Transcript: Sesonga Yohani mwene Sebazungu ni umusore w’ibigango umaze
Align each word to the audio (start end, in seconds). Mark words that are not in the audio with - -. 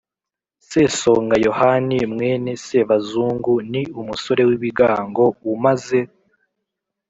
Sesonga 0.69 1.35
Yohani 1.45 1.97
mwene 2.13 2.51
Sebazungu 2.65 3.53
ni 3.71 3.81
umusore 3.99 4.41
w’ibigango 4.47 5.23
umaze 5.53 5.99